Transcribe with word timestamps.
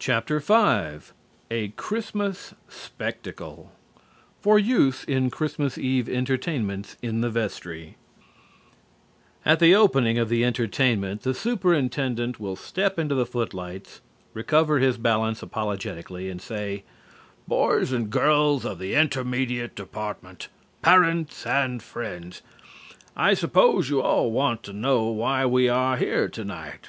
V 0.00 0.12
A 1.50 1.68
CHRISTMAS 1.76 2.54
SPECTACLE 2.70 3.70
For 4.40 4.58
Use 4.58 5.04
in 5.04 5.28
Christmas 5.28 5.76
Eve 5.76 6.08
Entertainments 6.08 6.96
in 7.02 7.20
the 7.20 7.28
Vestry 7.28 7.98
At 9.44 9.58
the 9.58 9.74
opening 9.74 10.16
of 10.16 10.30
the 10.30 10.42
entertainment 10.42 11.20
the 11.20 11.34
Superintendent 11.34 12.40
will 12.40 12.56
step 12.56 12.98
into 12.98 13.14
the 13.14 13.26
footlights, 13.26 14.00
recover 14.32 14.78
his 14.78 14.96
balance 14.96 15.42
apologetically, 15.42 16.30
and 16.30 16.40
say: 16.40 16.82
"Boys 17.46 17.92
and 17.92 18.08
girls 18.08 18.64
of 18.64 18.78
the 18.78 18.94
Intermediate 18.94 19.74
Department, 19.74 20.48
parents 20.80 21.44
and 21.44 21.82
friends: 21.82 22.40
I 23.14 23.34
suppose 23.34 23.90
you 23.90 24.00
all 24.00 24.30
know 24.72 25.02
why 25.08 25.44
we 25.44 25.68
are 25.68 25.98
here 25.98 26.26
tonight. 26.26 26.88